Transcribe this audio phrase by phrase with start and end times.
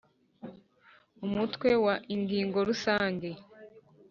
[1.25, 3.29] Umutwe wa ingingo rusange